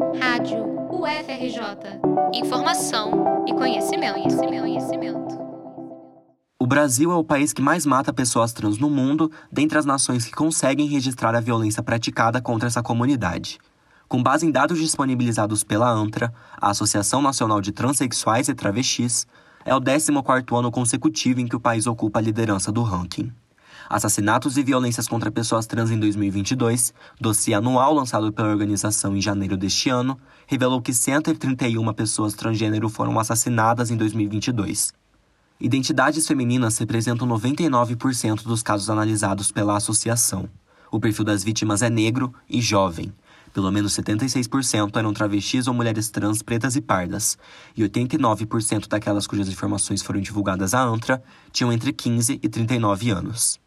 Rádio 0.00 0.64
UFRJ. 0.90 2.00
Informação 2.32 3.44
e 3.46 3.52
conhecimento, 3.52 4.14
conhecimento, 4.14 4.60
conhecimento. 4.62 5.38
O 6.58 6.66
Brasil 6.66 7.12
é 7.12 7.14
o 7.14 7.22
país 7.22 7.52
que 7.52 7.60
mais 7.60 7.84
mata 7.84 8.10
pessoas 8.10 8.54
trans 8.54 8.78
no 8.78 8.88
mundo, 8.88 9.30
dentre 9.52 9.76
as 9.76 9.84
nações 9.84 10.24
que 10.24 10.32
conseguem 10.32 10.86
registrar 10.86 11.34
a 11.34 11.40
violência 11.40 11.82
praticada 11.82 12.40
contra 12.40 12.66
essa 12.66 12.82
comunidade. 12.82 13.58
Com 14.08 14.22
base 14.22 14.46
em 14.46 14.50
dados 14.50 14.78
disponibilizados 14.78 15.62
pela 15.62 15.90
ANTRA, 15.90 16.32
a 16.58 16.70
Associação 16.70 17.20
Nacional 17.20 17.60
de 17.60 17.70
Transsexuais 17.70 18.48
e 18.48 18.54
Travestis, 18.54 19.26
é 19.66 19.74
o 19.74 19.80
14º 19.82 20.58
ano 20.58 20.70
consecutivo 20.70 21.40
em 21.40 21.46
que 21.46 21.56
o 21.56 21.60
país 21.60 21.86
ocupa 21.86 22.20
a 22.20 22.22
liderança 22.22 22.72
do 22.72 22.82
ranking. 22.82 23.30
Assassinatos 23.90 24.56
e 24.56 24.62
violências 24.62 25.08
contra 25.08 25.32
pessoas 25.32 25.66
trans 25.66 25.90
em 25.90 25.98
2022, 25.98 26.94
dossiê 27.20 27.54
anual 27.54 27.92
lançado 27.92 28.32
pela 28.32 28.48
organização 28.48 29.16
em 29.16 29.20
janeiro 29.20 29.56
deste 29.56 29.90
ano, 29.90 30.16
revelou 30.46 30.80
que 30.80 30.94
131 30.94 31.92
pessoas 31.92 32.32
transgênero 32.34 32.88
foram 32.88 33.18
assassinadas 33.18 33.90
em 33.90 33.96
2022. 33.96 34.92
Identidades 35.60 36.24
femininas 36.24 36.78
representam 36.78 37.26
99% 37.26 38.44
dos 38.44 38.62
casos 38.62 38.88
analisados 38.88 39.50
pela 39.50 39.76
associação. 39.76 40.48
O 40.88 41.00
perfil 41.00 41.24
das 41.24 41.42
vítimas 41.42 41.82
é 41.82 41.90
negro 41.90 42.32
e 42.48 42.60
jovem. 42.60 43.12
Pelo 43.52 43.72
menos 43.72 43.92
76% 43.94 44.96
eram 44.98 45.12
travestis 45.12 45.66
ou 45.66 45.74
mulheres 45.74 46.10
trans 46.10 46.42
pretas 46.42 46.76
e 46.76 46.80
pardas, 46.80 47.36
e 47.76 47.82
89% 47.82 48.86
daquelas 48.86 49.26
cujas 49.26 49.48
informações 49.48 50.00
foram 50.00 50.20
divulgadas 50.20 50.74
à 50.74 50.80
ANTRA 50.80 51.20
tinham 51.50 51.72
entre 51.72 51.92
15 51.92 52.38
e 52.40 52.48
39 52.48 53.10
anos. 53.10 53.58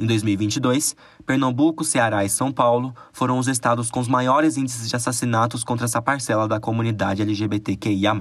Em 0.00 0.06
2022, 0.06 0.96
Pernambuco, 1.26 1.84
Ceará 1.84 2.24
e 2.24 2.28
São 2.30 2.50
Paulo 2.50 2.94
foram 3.12 3.38
os 3.38 3.48
estados 3.48 3.90
com 3.90 4.00
os 4.00 4.08
maiores 4.08 4.56
índices 4.56 4.88
de 4.88 4.96
assassinatos 4.96 5.62
contra 5.62 5.84
essa 5.84 6.00
parcela 6.00 6.48
da 6.48 6.58
comunidade 6.58 7.20
LGBTQIA. 7.20 8.14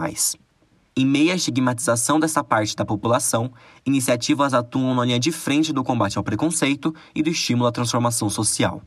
Em 0.94 1.06
meio 1.06 1.32
à 1.32 1.36
estigmatização 1.36 2.20
dessa 2.20 2.44
parte 2.44 2.76
da 2.76 2.84
população, 2.84 3.50
iniciativas 3.86 4.54
atuam 4.54 4.94
na 4.94 5.06
linha 5.06 5.18
de 5.18 5.32
frente 5.32 5.72
do 5.72 5.82
combate 5.82 6.18
ao 6.18 6.24
preconceito 6.24 6.94
e 7.16 7.24
do 7.24 7.30
estímulo 7.30 7.68
à 7.70 7.72
transformação 7.72 8.30
social. 8.30 8.82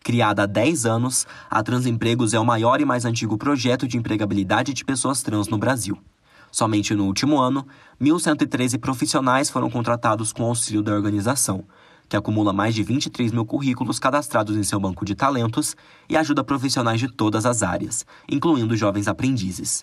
Criada 0.00 0.42
há 0.42 0.46
10 0.46 0.84
anos, 0.84 1.28
a 1.48 1.62
Transempregos 1.62 2.34
é 2.34 2.40
o 2.40 2.44
maior 2.44 2.80
e 2.80 2.84
mais 2.84 3.04
antigo 3.04 3.38
projeto 3.38 3.86
de 3.86 3.96
empregabilidade 3.96 4.74
de 4.74 4.84
pessoas 4.84 5.22
trans 5.22 5.46
no 5.46 5.58
Brasil. 5.58 5.96
Somente 6.50 6.92
no 6.92 7.06
último 7.06 7.38
ano, 7.38 7.64
1.113 8.00 8.80
profissionais 8.80 9.48
foram 9.48 9.70
contratados 9.70 10.32
com 10.32 10.42
auxílio 10.42 10.82
da 10.82 10.92
organização, 10.92 11.64
que 12.12 12.16
acumula 12.16 12.52
mais 12.52 12.74
de 12.74 12.82
23 12.82 13.32
mil 13.32 13.46
currículos 13.46 13.98
cadastrados 13.98 14.54
em 14.54 14.62
seu 14.62 14.78
banco 14.78 15.02
de 15.02 15.14
talentos 15.14 15.74
e 16.10 16.14
ajuda 16.14 16.44
profissionais 16.44 17.00
de 17.00 17.08
todas 17.08 17.46
as 17.46 17.62
áreas, 17.62 18.04
incluindo 18.30 18.76
jovens 18.76 19.08
aprendizes. 19.08 19.82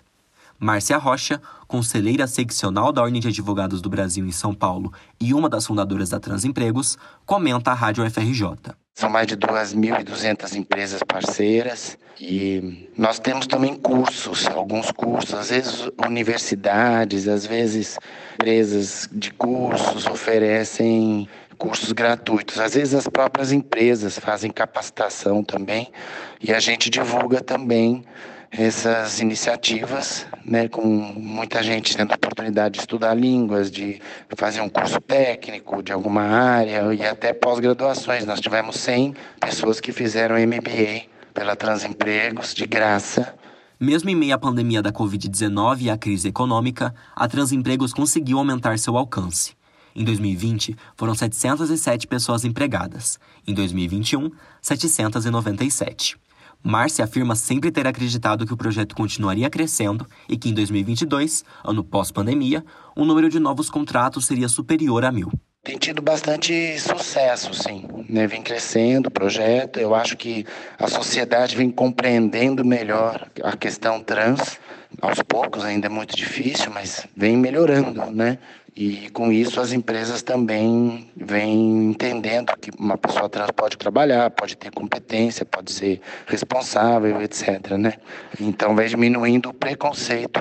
Márcia 0.56 0.96
Rocha, 0.96 1.42
conselheira 1.66 2.28
seccional 2.28 2.92
da 2.92 3.02
Ordem 3.02 3.20
de 3.20 3.26
Advogados 3.26 3.82
do 3.82 3.90
Brasil 3.90 4.24
em 4.24 4.30
São 4.30 4.54
Paulo 4.54 4.92
e 5.20 5.34
uma 5.34 5.48
das 5.48 5.66
fundadoras 5.66 6.10
da 6.10 6.20
Transempregos, 6.20 6.96
comenta 7.26 7.72
à 7.72 7.74
Rádio 7.74 8.08
FRJ. 8.08 8.76
São 8.94 9.10
mais 9.10 9.26
de 9.26 9.36
2.200 9.36 10.54
empresas 10.54 11.02
parceiras 11.02 11.98
e 12.20 12.86
nós 12.96 13.18
temos 13.18 13.48
também 13.48 13.74
cursos, 13.74 14.46
alguns 14.46 14.92
cursos, 14.92 15.34
às 15.34 15.50
vezes 15.50 15.88
universidades, 16.06 17.26
às 17.26 17.44
vezes 17.44 17.98
empresas 18.34 19.08
de 19.10 19.32
cursos 19.32 20.06
oferecem 20.06 21.28
cursos 21.60 21.92
gratuitos. 21.92 22.58
Às 22.58 22.72
vezes 22.72 22.94
as 22.94 23.06
próprias 23.06 23.52
empresas 23.52 24.18
fazem 24.18 24.50
capacitação 24.50 25.44
também 25.44 25.92
e 26.40 26.54
a 26.54 26.58
gente 26.58 26.88
divulga 26.88 27.42
também 27.42 28.02
essas 28.50 29.20
iniciativas, 29.20 30.26
né, 30.44 30.68
com 30.68 30.82
muita 30.82 31.62
gente 31.62 31.94
tendo 31.94 32.12
a 32.12 32.14
oportunidade 32.14 32.74
de 32.74 32.80
estudar 32.80 33.14
línguas, 33.14 33.70
de 33.70 34.00
fazer 34.34 34.62
um 34.62 34.70
curso 34.70 35.00
técnico 35.02 35.82
de 35.82 35.92
alguma 35.92 36.22
área 36.22 36.94
e 36.94 37.04
até 37.04 37.34
pós-graduações. 37.34 38.24
Nós 38.24 38.40
tivemos 38.40 38.76
100 38.76 39.14
pessoas 39.38 39.80
que 39.80 39.92
fizeram 39.92 40.36
MBA 40.36 41.02
pela 41.34 41.54
Transempregos 41.54 42.54
de 42.54 42.66
graça. 42.66 43.34
Mesmo 43.78 44.08
em 44.08 44.16
meio 44.16 44.34
à 44.34 44.38
pandemia 44.38 44.82
da 44.82 44.90
Covid-19 44.90 45.82
e 45.82 45.90
à 45.90 45.98
crise 45.98 46.28
econômica, 46.28 46.94
a 47.14 47.28
Transempregos 47.28 47.92
conseguiu 47.92 48.38
aumentar 48.38 48.78
seu 48.78 48.96
alcance. 48.96 49.59
Em 49.94 50.04
2020, 50.04 50.76
foram 50.96 51.14
707 51.14 52.06
pessoas 52.06 52.44
empregadas. 52.44 53.18
Em 53.46 53.54
2021, 53.54 54.30
797. 54.62 56.16
Márcia 56.62 57.04
afirma 57.04 57.34
sempre 57.34 57.70
ter 57.70 57.86
acreditado 57.86 58.46
que 58.46 58.52
o 58.52 58.56
projeto 58.56 58.94
continuaria 58.94 59.48
crescendo 59.48 60.06
e 60.28 60.36
que 60.36 60.50
em 60.50 60.54
2022, 60.54 61.42
ano 61.64 61.82
pós-pandemia, 61.82 62.64
o 62.94 63.04
número 63.04 63.30
de 63.30 63.38
novos 63.38 63.70
contratos 63.70 64.26
seria 64.26 64.48
superior 64.48 65.04
a 65.04 65.10
mil. 65.10 65.32
Tem 65.62 65.76
tido 65.76 66.00
bastante 66.00 66.78
sucesso, 66.78 67.52
sim. 67.52 67.86
Né? 68.08 68.26
Vem 68.26 68.42
crescendo 68.42 69.08
o 69.08 69.10
projeto. 69.10 69.78
Eu 69.78 69.94
acho 69.94 70.16
que 70.16 70.46
a 70.78 70.88
sociedade 70.88 71.54
vem 71.54 71.70
compreendendo 71.70 72.64
melhor 72.64 73.30
a 73.42 73.56
questão 73.56 74.00
trans. 74.00 74.58
Aos 75.02 75.22
poucos, 75.22 75.64
ainda 75.64 75.86
é 75.86 75.90
muito 75.90 76.16
difícil, 76.16 76.70
mas 76.70 77.06
vem 77.16 77.36
melhorando, 77.36 78.10
né? 78.10 78.38
E 78.76 79.10
com 79.10 79.32
isso 79.32 79.60
as 79.60 79.72
empresas 79.72 80.22
também 80.22 81.10
vêm 81.16 81.90
entendendo 81.90 82.52
que 82.60 82.70
uma 82.78 82.96
pessoa 82.96 83.28
trans 83.28 83.50
pode 83.50 83.76
trabalhar, 83.76 84.30
pode 84.30 84.56
ter 84.56 84.70
competência, 84.70 85.44
pode 85.44 85.72
ser 85.72 86.00
responsável, 86.26 87.20
etc. 87.20 87.72
Né? 87.78 87.94
Então 88.40 88.74
vai 88.74 88.86
diminuindo 88.86 89.50
o 89.50 89.54
preconceito. 89.54 90.40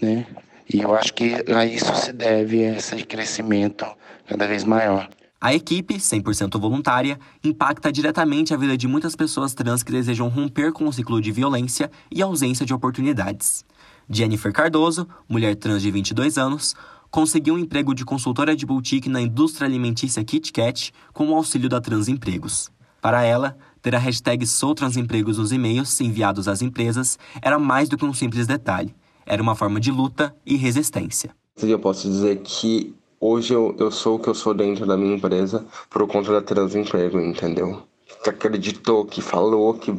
Né? 0.00 0.26
E 0.72 0.80
eu 0.80 0.94
acho 0.94 1.12
que 1.12 1.34
a 1.54 1.66
isso 1.66 1.94
se 1.96 2.12
deve 2.12 2.62
esse 2.62 3.04
crescimento 3.04 3.84
cada 4.26 4.46
vez 4.46 4.64
maior. 4.64 5.08
A 5.40 5.52
equipe, 5.52 5.96
100% 5.96 6.58
voluntária, 6.58 7.18
impacta 7.44 7.92
diretamente 7.92 8.54
a 8.54 8.56
vida 8.56 8.78
de 8.78 8.88
muitas 8.88 9.14
pessoas 9.14 9.52
trans 9.52 9.82
que 9.82 9.92
desejam 9.92 10.28
romper 10.28 10.72
com 10.72 10.86
o 10.86 10.92
ciclo 10.92 11.20
de 11.20 11.30
violência 11.30 11.90
e 12.10 12.22
ausência 12.22 12.64
de 12.64 12.72
oportunidades. 12.72 13.62
Jennifer 14.08 14.52
Cardoso, 14.52 15.06
mulher 15.28 15.54
trans 15.56 15.82
de 15.82 15.90
22 15.90 16.38
anos, 16.38 16.74
conseguiu 17.10 17.54
um 17.54 17.58
emprego 17.58 17.94
de 17.94 18.04
consultora 18.04 18.56
de 18.56 18.66
boutique 18.66 19.08
na 19.08 19.20
indústria 19.20 19.66
alimentícia 19.66 20.24
KitKat 20.24 20.92
com 21.12 21.28
o 21.28 21.34
auxílio 21.34 21.68
da 21.68 21.80
Transempregos. 21.80 22.70
Para 23.00 23.22
ela, 23.22 23.56
ter 23.80 23.94
a 23.94 23.98
hashtag 23.98 24.46
SouTransempregos 24.46 25.38
nos 25.38 25.52
e-mails 25.52 26.00
enviados 26.00 26.48
às 26.48 26.62
empresas 26.62 27.18
era 27.42 27.58
mais 27.58 27.88
do 27.88 27.96
que 27.96 28.04
um 28.04 28.14
simples 28.14 28.46
detalhe. 28.46 28.94
Era 29.26 29.42
uma 29.42 29.54
forma 29.54 29.78
de 29.78 29.90
luta 29.90 30.34
e 30.44 30.56
resistência. 30.56 31.30
Eu 31.62 31.78
posso 31.78 32.08
dizer 32.08 32.40
que 32.42 32.94
hoje 33.20 33.54
eu, 33.54 33.76
eu 33.78 33.90
sou 33.90 34.16
o 34.16 34.18
que 34.18 34.28
eu 34.28 34.34
sou 34.34 34.52
dentro 34.52 34.86
da 34.86 34.96
minha 34.96 35.14
empresa 35.14 35.64
por 35.88 36.06
conta 36.06 36.32
da 36.32 36.42
Transemprego, 36.42 37.20
entendeu? 37.20 37.82
Que 38.22 38.30
acreditou, 38.30 39.04
que 39.04 39.22
falou, 39.22 39.74
que 39.74 39.94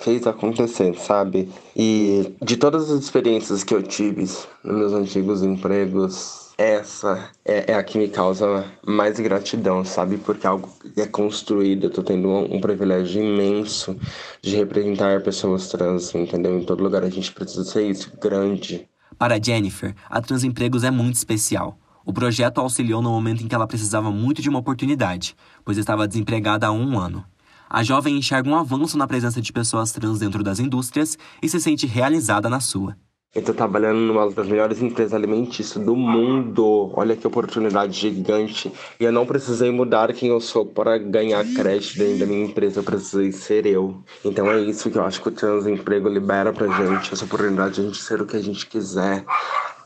fez 0.00 0.26
acontecer, 0.26 0.94
sabe? 0.98 1.48
E 1.76 2.34
de 2.42 2.56
todas 2.56 2.90
as 2.90 3.00
experiências 3.02 3.62
que 3.62 3.74
eu 3.74 3.82
tive 3.82 4.22
nos 4.64 4.76
meus 4.76 4.92
antigos 4.92 5.42
empregos, 5.42 6.50
essa 6.56 7.30
é, 7.44 7.72
é, 7.72 7.74
a 7.74 7.82
que 7.82 7.96
me 7.96 8.08
causa 8.08 8.64
mais 8.86 9.18
gratidão, 9.18 9.84
sabe? 9.84 10.18
Porque 10.18 10.46
algo 10.46 10.68
é 10.96 11.06
construído, 11.06 11.84
eu 11.84 11.90
tô 11.90 12.02
tendo 12.02 12.28
um, 12.28 12.56
um, 12.56 12.60
privilégio 12.60 13.22
imenso 13.22 13.96
de 14.42 14.56
representar 14.56 15.22
pessoas 15.22 15.68
trans, 15.68 16.14
entendeu? 16.14 16.58
Em 16.58 16.64
todo 16.64 16.82
lugar 16.82 17.02
a 17.02 17.08
gente 17.08 17.32
precisa 17.32 17.64
ser 17.64 17.88
isso, 17.88 18.12
grande. 18.20 18.86
Para 19.18 19.42
Jennifer, 19.42 19.94
a 20.08 20.20
Transempregos 20.20 20.84
é 20.84 20.90
muito 20.90 21.16
especial. 21.16 21.78
O 22.04 22.12
projeto 22.12 22.60
auxiliou 22.60 23.00
no 23.02 23.10
momento 23.10 23.42
em 23.42 23.48
que 23.48 23.54
ela 23.54 23.66
precisava 23.66 24.10
muito 24.10 24.42
de 24.42 24.48
uma 24.48 24.58
oportunidade, 24.58 25.36
pois 25.64 25.78
estava 25.78 26.08
desempregada 26.08 26.66
há 26.66 26.72
um 26.72 26.98
ano. 26.98 27.24
A 27.72 27.84
jovem 27.84 28.18
enxerga 28.18 28.50
um 28.50 28.56
avanço 28.56 28.98
na 28.98 29.06
presença 29.06 29.40
de 29.40 29.52
pessoas 29.52 29.92
trans 29.92 30.18
dentro 30.18 30.42
das 30.42 30.58
indústrias 30.58 31.16
e 31.40 31.48
se 31.48 31.60
sente 31.60 31.86
realizada 31.86 32.50
na 32.50 32.58
sua. 32.58 32.96
Eu 33.32 33.44
tô 33.44 33.54
trabalhando 33.54 34.00
numa 34.00 34.28
das 34.28 34.48
melhores 34.48 34.82
empresas 34.82 35.14
alimentícias 35.14 35.84
do 35.84 35.94
mundo. 35.94 36.90
Olha 36.96 37.14
que 37.14 37.24
oportunidade 37.24 37.96
gigante. 37.96 38.72
E 38.98 39.04
eu 39.04 39.12
não 39.12 39.24
precisei 39.24 39.70
mudar 39.70 40.12
quem 40.12 40.30
eu 40.30 40.40
sou 40.40 40.66
para 40.66 40.98
ganhar 40.98 41.44
crédito 41.54 41.96
dentro 41.96 42.18
da 42.18 42.26
minha 42.26 42.46
empresa. 42.46 42.80
Eu 42.80 42.84
precisei 42.84 43.30
ser 43.30 43.66
eu. 43.66 44.02
Então 44.24 44.50
é 44.50 44.60
isso 44.62 44.90
que 44.90 44.98
eu 44.98 45.04
acho 45.04 45.22
que 45.22 45.28
o 45.28 45.30
Transemprego 45.32 46.08
libera 46.08 46.52
pra 46.52 46.66
gente. 46.66 47.12
Essa 47.12 47.24
oportunidade 47.24 47.76
de 47.76 47.82
a 47.82 47.84
gente 47.84 48.02
ser 48.02 48.20
o 48.20 48.26
que 48.26 48.36
a 48.36 48.42
gente 48.42 48.66
quiser. 48.66 49.24